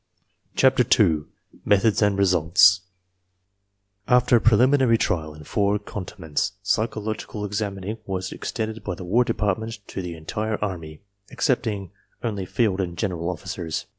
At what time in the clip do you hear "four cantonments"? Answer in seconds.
5.43-6.53